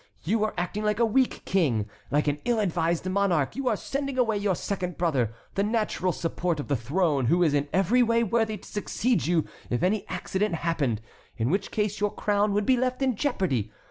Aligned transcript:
You 0.23 0.43
are 0.45 0.55
acting 0.57 0.83
like 0.83 0.97
a 0.99 1.05
weak 1.05 1.45
king, 1.45 1.87
like 2.09 2.27
an 2.27 2.39
ill 2.43 2.59
advised 2.59 3.07
monarch; 3.07 3.55
you 3.55 3.67
are 3.67 3.75
sending 3.77 4.17
away 4.17 4.35
your 4.35 4.55
second 4.55 4.97
brother, 4.97 5.31
the 5.53 5.61
natural 5.61 6.11
support 6.11 6.59
of 6.59 6.69
the 6.69 6.75
throne, 6.75 7.27
who 7.27 7.43
is 7.43 7.53
in 7.53 7.69
every 7.71 8.01
way 8.01 8.23
worthy 8.23 8.57
to 8.57 8.67
succeed 8.67 9.27
you 9.27 9.45
if 9.69 9.83
any 9.83 10.07
accident 10.07 10.55
happened, 10.55 11.01
in 11.37 11.51
which 11.51 11.69
case 11.69 11.99
your 11.99 12.11
crown 12.15 12.51
would 12.53 12.65
be 12.65 12.77
left 12.77 13.03
in 13.03 13.15
jeopardy. 13.15 13.71